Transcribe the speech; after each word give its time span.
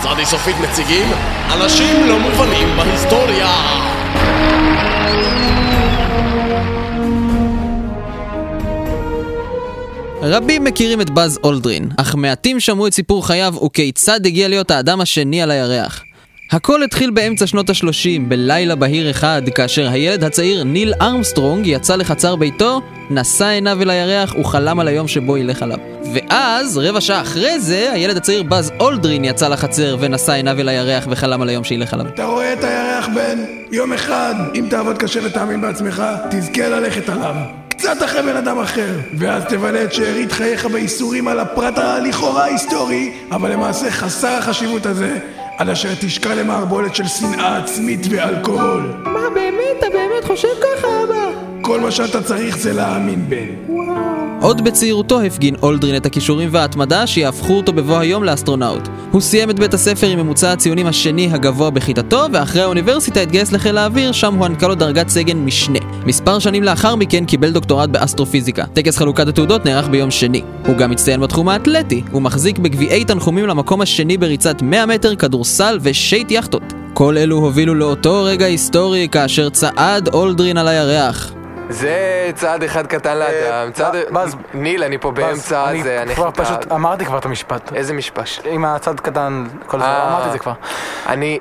צדי 0.00 0.26
סופית 0.26 0.56
מציגים 0.62 1.06
אנשים 1.52 2.06
לא 2.08 2.18
מובנים 2.18 2.76
בהיסטוריה 2.76 3.48
רבים 10.22 10.64
מכירים 10.64 11.00
את 11.00 11.10
באז 11.10 11.38
אולדרין, 11.44 11.88
אך 11.96 12.14
מעטים 12.14 12.60
שמעו 12.60 12.86
את 12.86 12.94
סיפור 12.94 13.26
חייו 13.26 13.54
וכיצד 13.66 14.26
הגיע 14.26 14.48
להיות 14.48 14.70
האדם 14.70 15.00
השני 15.00 15.42
על 15.42 15.50
הירח. 15.50 16.05
הכל 16.50 16.82
התחיל 16.82 17.10
באמצע 17.10 17.46
שנות 17.46 17.70
ה-30, 17.70 18.20
בלילה 18.28 18.74
בהיר 18.74 19.10
אחד, 19.10 19.42
כאשר 19.54 19.88
הילד 19.88 20.24
הצעיר 20.24 20.64
ניל 20.64 20.92
ארמסטרונג 21.00 21.66
יצא 21.66 21.96
לחצר 21.96 22.36
ביתו, 22.36 22.82
נשא 23.10 23.44
עיניו 23.44 23.82
אל 23.82 23.90
הירח 23.90 24.34
וחלם 24.40 24.80
על 24.80 24.88
היום 24.88 25.08
שבו 25.08 25.36
ילך 25.36 25.62
עליו. 25.62 25.78
ואז, 26.14 26.78
רבע 26.78 27.00
שעה 27.00 27.20
אחרי 27.20 27.60
זה, 27.60 27.92
הילד 27.92 28.16
הצעיר 28.16 28.42
באז 28.42 28.72
אולדרין 28.80 29.24
יצא 29.24 29.48
לחצר 29.48 29.96
ונשא 30.00 30.32
עיניו 30.32 30.60
אל 30.60 30.68
הירח 30.68 31.06
וחלם 31.10 31.42
על 31.42 31.48
היום 31.48 31.64
שילך 31.64 31.94
עליו. 31.94 32.06
אתה 32.06 32.24
רואה 32.24 32.52
את 32.52 32.64
הירח, 32.64 33.08
בן? 33.14 33.38
יום 33.72 33.92
אחד, 33.92 34.34
אם 34.54 34.66
תעבוד 34.70 34.98
קשה 34.98 35.20
ותאמין 35.24 35.60
בעצמך, 35.60 36.02
תזכה 36.30 36.68
ללכת 36.68 37.08
עליו. 37.08 37.34
קצת 37.68 38.02
אחרי 38.04 38.22
בן 38.22 38.36
אדם 38.36 38.58
אחר, 38.58 38.92
ואז 39.14 39.42
תבלה 39.48 39.84
את 39.84 39.92
שארית 39.92 40.32
חייך 40.32 40.66
בייסורים 40.66 41.28
על 41.28 41.40
הפרט 41.40 41.78
הלכאורה 41.78 42.44
היסטורי, 42.44 43.12
אבל 43.30 43.52
למעשה 43.52 43.90
חסר 43.90 44.28
החשיבות 44.28 44.86
הזה, 44.86 45.18
עד 45.58 45.68
אשר 45.68 45.88
תשקע 46.00 46.34
למערבולת 46.34 46.94
של 46.94 47.06
שנאה 47.06 47.56
עצמית 47.56 48.00
ואלכוהול. 48.10 48.82
מה, 49.04 49.20
באמת? 49.34 49.76
אתה 49.78 49.86
באמת 49.90 50.24
חושב 50.24 50.48
ככה, 50.60 50.88
אבא? 51.04 51.30
כל 51.62 51.80
מה 51.80 51.90
שאתה 51.90 52.22
צריך 52.22 52.58
זה 52.58 52.72
להאמין, 52.72 53.24
בן. 53.28 53.72
עוד 54.40 54.64
בצעירותו 54.64 55.20
הפגין 55.20 55.54
אולדרין 55.62 55.96
את 55.96 56.06
הכישורים 56.06 56.48
וההתמדה 56.52 57.06
שיהפכו 57.06 57.52
אותו 57.52 57.72
בבוא 57.72 57.98
היום 57.98 58.24
לאסטרונאוט. 58.24 58.88
הוא 59.10 59.20
סיים 59.20 59.50
את 59.50 59.58
בית 59.58 59.74
הספר 59.74 60.06
עם 60.06 60.18
ממוצע 60.18 60.52
הציונים 60.52 60.86
השני 60.86 61.28
הגבוה 61.32 61.70
בכיתתו, 61.70 62.26
ואחרי 62.32 62.62
האוניברסיטה 62.62 63.20
התגייס 63.20 63.52
לחיל 63.52 63.78
האוויר, 63.78 64.12
שם 64.12 64.34
הוענקה 64.34 64.68
לו 64.68 64.74
דרגת 64.74 65.08
סגן 65.08 65.36
משנה. 65.36 65.78
מספר 66.06 66.38
שנים 66.38 66.62
לאחר 66.62 66.96
מכן 66.96 67.24
קיבל 67.24 67.50
דוקטורט 67.50 67.90
באסטרופיזיקה. 67.90 68.64
טקס 68.72 68.98
חלוקת 68.98 69.28
התעודות 69.28 69.64
נערך 69.64 69.88
ביום 69.88 70.10
שני. 70.10 70.42
הוא 70.66 70.76
גם 70.76 70.92
הצטיין 70.92 71.20
בתחום 71.20 71.48
האתלטי, 71.48 72.02
הוא 72.10 72.22
מחזיק 72.22 72.58
בגביעי 72.58 73.04
תנחומים 73.04 73.46
למקום 73.46 73.80
השני 73.80 74.16
בריצת 74.16 74.62
100 74.62 74.86
מטר, 74.86 75.14
כדורסל 75.14 75.78
ושייט 75.82 76.30
יכטות. 76.30 76.72
כל 76.94 77.18
אלו 77.18 77.36
הובילו 77.36 77.74
לאותו 77.74 78.24
רגע 78.24 78.46
היסטורי 78.46 79.08
כאשר 79.12 79.48
צעד 79.48 80.08
אולדרין 80.08 80.56
על 80.56 80.68
הירח. 80.68 81.35
זה 81.68 82.30
צעד 82.34 82.62
אחד 82.62 82.86
קטן 82.86 83.18
לאדם, 83.18 83.72
צעד... 83.72 83.96
באז. 84.10 84.36
ניל, 84.54 84.84
אני 84.84 84.98
פה 84.98 85.10
באמצע 85.10 85.70
אני 85.70 85.82
זה, 85.82 86.02
אני 86.02 86.14
כבר 86.14 86.30
פשוט 86.30 86.72
אמרתי 86.72 87.04
כבר 87.04 87.18
את 87.18 87.24
המשפט. 87.24 87.72
איזה 87.74 87.92
משפט? 87.94 88.28
עם 88.44 88.64
הצד 88.64 89.00
קטן, 89.00 89.46
כל 89.66 89.78
זה, 89.78 89.84
אה. 89.84 90.08
אמרתי 90.08 90.26
את 90.26 90.32
זה 90.32 90.38
כבר. 90.38 90.52
אני... 91.06 91.38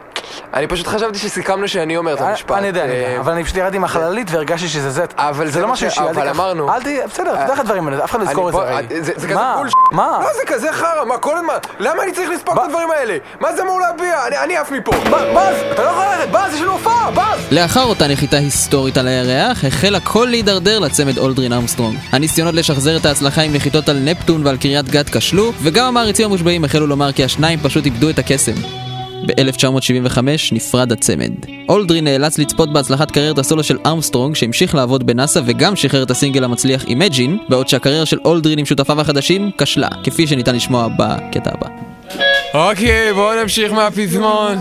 אני 0.54 0.68
פשוט 0.68 0.88
חשבתי 0.88 1.18
שסיכמנו 1.20 1.68
שאני 1.68 1.98
אומר 1.98 2.14
את 2.14 2.22
המשפט. 2.22 2.52
אני 2.52 2.68
יודע, 2.68 2.84
אני 2.84 2.92
אה, 2.92 2.98
יודע, 2.98 3.20
אבל 3.20 3.32
אני 3.32 3.44
פשוט 3.44 3.58
ירדתי 3.58 3.78
עם 3.78 3.84
החללית 3.84 4.32
והרגשתי 4.32 4.68
שזה 4.68 4.90
זה. 4.90 5.06
אבל 5.18 5.50
זה 5.50 5.62
לא 5.62 5.68
משהו 5.68 5.92
ש- 5.92 5.98
אבל 5.98 6.30
אמרנו. 6.30 6.74
אל 6.74 6.82
תהיה, 6.84 7.08
בסדר, 7.08 7.34
אתה 7.34 7.42
יודע 7.42 7.52
איך 7.54 7.60
הדברים 7.60 7.88
האלה, 7.88 8.04
אף 8.04 8.12
אחד 8.12 8.20
לא 8.20 8.26
יזכור 8.26 8.50
את 8.50 8.54
זה. 8.90 9.02
זה 9.02 9.12
זה 9.16 9.28
כזה 9.28 9.36
מה? 9.36 9.56
בול 9.58 9.68
מה? 9.92 10.18
מה 10.20 10.34
זה 10.34 10.54
כזה 10.54 10.68
חרא? 10.74 11.06
מה 11.08 11.18
כל 11.18 11.38
הזמן? 11.38 11.54
למה 11.80 12.04
אני 12.04 12.12
צריך 12.12 12.30
לספוג 12.30 12.58
את 12.60 12.66
הדברים 12.66 12.92
האלה? 12.92 13.18
מה 13.40 13.56
זה 13.56 13.62
אמור 13.64 13.80
להביע? 13.80 14.28
אני- 14.28 14.38
אני 14.38 14.58
עף 14.58 14.72
מפה. 14.72 14.92
באז, 15.10 15.56
אתה 15.74 15.84
לא 15.84 15.90
יכול 15.90 16.04
ללכת, 16.06 16.30
באז, 16.32 16.54
יש 16.54 16.62
לנו 16.62 16.72
הופעה, 16.72 17.12
באז! 17.12 17.40
לאחר 17.52 17.84
אותה 17.84 18.08
נחיתה 18.08 18.38
היסטורית 18.38 18.98
על 18.98 19.08
הירח, 19.08 19.66
החל 19.66 19.96
הכל 19.96 20.28
להידרדר 20.30 20.80
לצמד 20.80 21.18
אולדרין 21.18 21.54
ארמסטרונג. 21.54 21.98
הניסיונות 22.12 22.54
לשחזר 22.56 22.98
את 22.98 23.06
ההצלחה 23.06 23.42
עם 23.42 23.54
נחיתות 23.54 23.90
על 23.90 23.98
נפטון 24.00 24.46
ועל 24.48 24.58
קריית 24.58 24.90
גת 24.90 25.18
כשלו, 25.18 25.52
וגם 25.62 25.86
המעריצים 25.88 26.26
המושבעים 26.26 26.64
החלו 26.66 26.88
לומר 26.88 27.12
כי 27.12 27.24
השניים 27.24 27.60
פשוט 27.64 27.86
איבדו 27.86 28.10
את 28.10 28.20
הקסם. 28.20 28.85
ב-1975 29.26 30.20
נפרד 30.52 30.92
הצמד. 30.92 31.32
אולדרין 31.70 32.04
נאלץ 32.04 32.38
לצפות 32.38 32.74
בהצלחת 32.74 33.12
קריירת 33.12 33.38
הסולו 33.38 33.64
של 33.64 33.78
ארמסטרונג 33.86 34.36
שהמשיך 34.36 34.76
לעבוד 34.76 35.06
בנאסא 35.06 35.40
וגם 35.46 35.76
שחרר 35.76 36.04
את 36.04 36.12
הסינגל 36.12 36.44
המצליח 36.44 36.84
Imagine, 36.84 37.50
בעוד 37.50 37.68
שהקריירה 37.68 38.06
של 38.06 38.18
אולדרין 38.26 38.60
עם 38.60 38.66
שותפיו 38.66 39.02
החדשים 39.02 39.52
כשלה, 39.58 39.90
כפי 40.04 40.28
שניתן 40.28 40.56
לשמוע 40.56 40.88
בקטע 40.98 41.52
הבא. 41.54 41.68
אוקיי, 42.54 43.14
בואו 43.14 43.42
נמשיך 43.42 43.72
מהפזמון. 43.72 44.58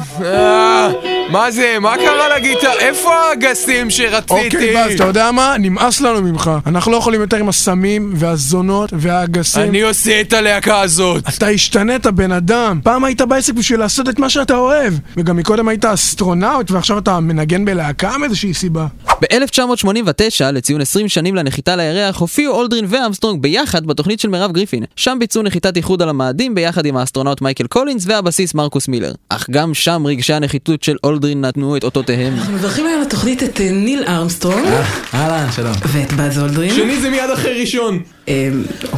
מה 1.30 1.50
זה? 1.50 1.76
מה 1.80 1.96
קרה 1.96 2.36
לגיטר? 2.36 2.72
איפה 2.78 3.14
האגסים 3.14 3.90
שרציתי? 3.90 4.34
אוקיי, 4.46 4.74
באז, 4.74 4.92
אתה 4.94 5.04
יודע 5.04 5.30
מה? 5.32 5.54
נמאס 5.58 6.00
לנו 6.00 6.22
ממך. 6.22 6.50
אנחנו 6.66 6.92
לא 6.92 6.96
יכולים 6.96 7.20
יותר 7.20 7.36
עם 7.36 7.48
הסמים 7.48 8.12
והזונות 8.16 8.90
והאגסים. 8.92 9.62
אני 9.62 9.82
עושה 9.82 10.20
את 10.20 10.32
הלהקה 10.32 10.80
הזאת. 10.80 11.24
אתה 11.36 11.46
השתנית, 11.48 12.06
בן 12.06 12.32
אדם. 12.32 12.80
פעם 12.84 13.04
היית 13.04 13.22
בעסק 13.22 13.54
בשביל 13.54 13.80
לעשות 13.80 14.08
את 14.08 14.18
מה 14.18 14.28
שאתה 14.28 14.56
אוהב. 14.56 14.94
וגם 15.16 15.36
מקודם 15.36 15.68
היית 15.68 15.84
אסטרונאוט, 15.84 16.70
ועכשיו 16.70 16.98
אתה 16.98 17.20
מנגן 17.20 17.64
בלהקה 17.64 18.18
מאיזושהי 18.18 18.54
סיבה. 18.54 18.86
ב-1989, 19.20 20.52
לציון 20.52 20.80
20 20.80 21.08
שנים 21.08 21.34
לנחיתה 21.34 21.76
לירח, 21.76 22.18
הופיעו 22.18 22.54
אולדרין 22.54 22.84
וארמסטרונג 22.88 23.42
ביחד 23.42 23.86
בתוכנית 23.86 24.20
של 24.20 24.28
מרב 24.28 24.52
גריפין. 24.52 24.84
שם 24.96 25.16
ביצעו 25.20 25.42
נחיתת 25.42 25.76
איחוד 25.76 26.02
על 26.02 26.08
המאדים 26.08 26.54
ביחד 26.54 26.86
עם 26.86 26.96
האסטרונאוט 26.96 27.40
מייקל 27.40 27.66
קולינס 27.66 28.04
והבסיסט 28.06 28.54
מרקוס 28.54 28.88
מילר. 28.88 29.12
אך 29.28 29.46
גם 29.50 29.74
שם 29.74 30.02
רגשי 30.06 30.32
הנחיתות 30.32 30.82
של 30.82 30.96
אולדרין 31.04 31.40
נתנו 31.40 31.76
את 31.76 31.84
אותותיהם. 31.84 32.34
אנחנו 32.34 32.52
מברכים 32.52 32.86
היום 32.86 33.02
לתוכנית 33.02 33.42
את 33.42 33.60
אה, 33.60 33.70
ניל 33.70 34.04
ארמסטרונג 34.08 34.68
אהלן, 35.14 35.52
שלום. 35.52 35.72
ואת 35.86 36.12
באז 36.12 36.38
אולדרין. 36.38 36.74
שני 36.74 37.00
זה 37.00 37.10
מיד 37.10 37.30
אחרי 37.34 37.60
ראשון. 37.60 38.02
אה, 38.28 38.48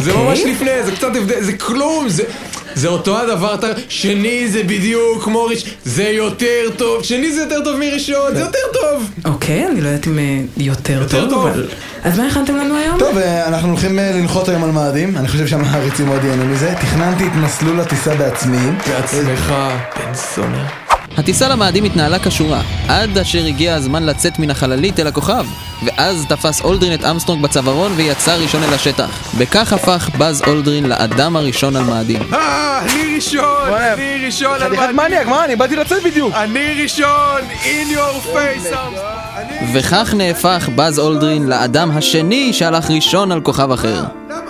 זה 0.01 0.11
אוקיי. 0.11 0.25
ממש 0.25 0.41
לפני, 0.41 0.83
זה 0.85 0.93
קצת 0.93 1.17
הבדל, 1.17 1.43
זה 1.43 1.59
כלום, 1.59 2.09
זה... 2.09 2.23
זה 2.77 2.89
אותו 2.89 3.19
הדבר, 3.19 3.55
אתה... 3.55 3.67
שני 3.89 4.49
זה 4.49 4.63
בדיוק 4.63 5.25
כמו 5.25 5.45
ראש... 5.45 5.65
זה 5.85 6.05
יותר 6.05 6.71
טוב, 6.77 7.03
שני 7.03 7.33
זה 7.33 7.41
יותר 7.41 7.65
טוב 7.65 7.77
מראשון, 7.81 8.35
זה 8.35 8.41
יותר 8.41 8.59
טוב! 8.73 9.11
אוקיי, 9.25 9.67
אני 9.67 9.81
לא 9.81 9.89
יודעת 9.89 10.07
אם 10.07 10.19
אה, 10.19 10.41
יותר 10.57 11.07
טוב. 11.09 11.47
אבל... 11.47 11.67
אז 12.05 12.19
מה 12.19 12.27
הכנתם 12.27 12.57
לנו 12.57 12.77
היום? 12.77 12.99
טוב, 12.99 13.19
אה, 13.19 13.49
אנחנו 13.49 13.69
הולכים 13.69 13.99
אה, 13.99 14.11
לנחות 14.13 14.49
היום 14.49 14.65
על 14.65 14.71
מאדים, 14.71 15.17
אני 15.17 15.29
חושב 15.29 15.47
שהמעריצים 15.47 16.07
מאוד 16.07 16.25
ייהנו 16.25 16.45
מזה. 16.45 16.75
תכננתי 16.81 17.27
את 17.27 17.33
מסלול 17.35 17.81
הטיסה 17.81 18.15
בעצמי. 18.15 18.71
בעצמך, 18.89 19.55
בן 19.97 20.15
זונה. 20.37 20.86
הטיסה 21.17 21.49
למאדים 21.49 21.85
התנהלה 21.85 22.19
כשורה, 22.19 22.61
עד 22.89 23.19
אשר 23.19 23.45
הגיע 23.47 23.75
הזמן 23.75 24.03
לצאת 24.07 24.39
מן 24.39 24.51
החללית 24.51 25.01
אל 25.01 25.07
הכוכב. 25.07 25.47
ואז 25.85 26.27
תפס 26.29 26.61
אולדרין 26.61 26.95
את 26.95 27.05
אמסטרונג 27.05 27.43
בצווארון 27.43 27.93
ויצא 27.97 28.35
ראשון 28.35 28.63
אל 28.63 28.75
השטח. 28.75 29.35
בכך 29.39 29.73
הפך 29.73 30.11
באז 30.19 30.43
אולדרין 30.47 30.87
לאדם 30.87 31.37
הראשון 31.37 31.77
על 31.77 31.83
מאדים. 31.85 32.23
אה, 32.33 32.81
אני 32.83 33.15
ראשון! 33.15 33.69
אני 33.93 34.25
ראשון! 34.27 34.53
על 34.55 34.61
חתיכת 34.61 34.77
מאדים. 34.83 34.97
מניאק, 34.97 35.27
מה? 35.27 35.45
אני 35.45 35.57
באתי 35.57 35.77
לצאת 35.77 36.03
בדיוק. 36.03 36.35
אני 36.35 36.83
ראשון! 36.83 37.41
in 37.65 37.95
your 37.97 38.27
face! 38.37 38.75
אני- 39.37 39.79
וכך 39.79 40.15
נהפך 40.17 40.69
באז 40.75 40.99
אולדרין 40.99 41.47
לאדם 41.47 41.91
השני 41.91 42.53
שהלך 42.53 42.91
ראשון 42.91 43.33
על 43.33 43.41
כוכב 43.41 43.73
אחר. 43.73 44.05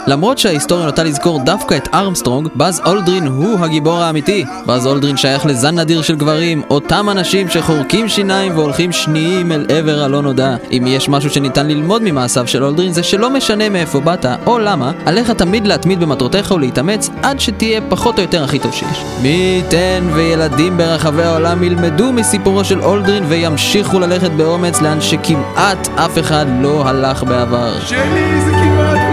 למרות 0.07 0.39
שההיסטוריה 0.39 0.87
נוטה 0.87 1.03
לזכור 1.03 1.41
דווקא 1.45 1.75
את 1.75 1.89
ארמסטרונג, 1.95 2.49
באז 2.55 2.83
אולדרין 2.87 3.27
הוא 3.27 3.59
הגיבור 3.61 3.99
האמיתי. 3.99 4.45
באז 4.67 4.87
אולדרין 4.87 5.17
שייך 5.17 5.47
לזן 5.47 5.79
נדיר 5.79 6.03
של 6.03 6.17
גברים, 6.17 6.63
אותם 6.71 7.07
אנשים 7.11 7.49
שחורקים 7.49 8.09
שיניים 8.09 8.59
והולכים 8.59 8.93
שניים 8.93 9.53
אל 9.53 9.67
עבר 9.69 10.03
הלא 10.03 10.23
נודע. 10.23 10.57
אם 10.73 10.85
יש 10.87 11.09
משהו 11.09 11.31
שניתן 11.31 11.67
ללמוד 11.67 12.03
ממעשיו 12.05 12.47
של 12.47 12.65
אולדרין 12.65 12.93
זה 12.93 13.03
שלא 13.03 13.31
משנה 13.31 13.69
מאיפה 13.69 14.01
באת 14.01 14.27
או 14.47 14.59
למה, 14.59 14.93
עליך 15.07 15.31
תמיד 15.31 15.67
להתמיד 15.67 16.01
במטרותיך 16.01 16.51
ולהתאמץ 16.51 17.11
עד 17.23 17.41
שתהיה 17.41 17.81
פחות 17.89 18.19
או 18.19 18.23
יותר 18.23 18.45
הכי 18.45 18.59
טוב 18.59 18.73
שיש. 18.73 19.05
מי 19.23 19.29
ייתן 19.29 20.09
וילדים 20.15 20.77
ברחבי 20.77 21.23
העולם 21.23 21.65
ילמדו 21.65 22.13
מסיפורו 22.13 22.65
של 22.65 22.81
אולדרין 22.81 23.25
וימשיכו 23.29 24.01
ללכת 24.01 24.31
באומץ 24.31 24.81
לאן 24.81 25.01
שכמעט 25.01 25.89
אף 25.97 26.19
אחד 26.19 26.47
לא 26.61 26.89
הלך 26.89 27.23
בעבר. 27.23 27.81
שני 27.81 28.41
זה 28.45 28.53
כמעט 28.53 29.06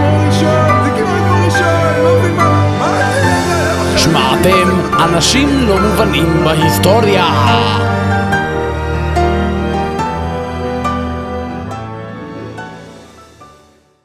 שמעתם 4.44 4.94
אנשים 5.04 5.48
לא 5.68 5.78
מובנים 5.80 6.44
בהיסטוריה 6.44 7.24